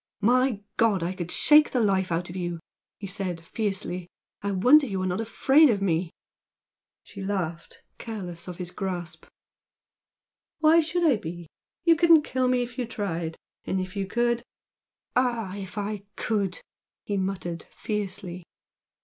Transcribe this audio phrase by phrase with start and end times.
[0.23, 2.59] "My God, I could shake the life out of you!"
[2.97, 4.07] he said, fiercely
[4.41, 6.09] "I wonder you are not afraid of me!"
[7.03, 9.27] She laughed, careless of his grasp.
[10.57, 11.45] "Why should I be?
[11.83, 14.41] You couldn't kill me if you tried and if you could"
[15.15, 16.61] "If I could ah, if I could!"
[17.05, 18.41] he muttered, fiercely.